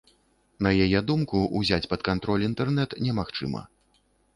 На 0.67 0.71
яе 0.85 1.01
думку, 1.11 1.43
узяць 1.61 1.89
пад 1.95 2.01
кантроль 2.11 2.49
інтэрнэт 2.51 3.01
немагчыма. 3.07 3.69